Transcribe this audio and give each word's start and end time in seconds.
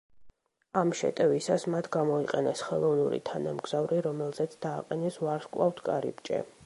ამ 0.79 0.93
შეტევისას 1.01 1.65
მათ 1.73 1.89
გამოიყენეს 1.95 2.63
ხელოვნური 2.69 3.19
თანამგზავრი, 3.31 4.01
რომელზეც 4.09 4.57
დააყენეს 4.67 5.21
ვარსკვლავთკარიბჭე. 5.27 6.43